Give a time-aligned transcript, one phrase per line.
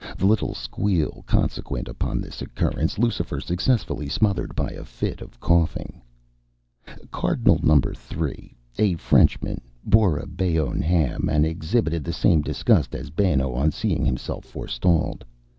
[0.17, 6.01] The little squeal consequent upon this occurrence Lucifer successfully smothered by a fit of coughing.
[7.11, 7.79] Cardinal No.
[7.93, 13.69] 3, a Frenchman, bore a Bayonne ham, and exhibited the same disgust as Benno on
[13.69, 15.23] seeing himself forestalled.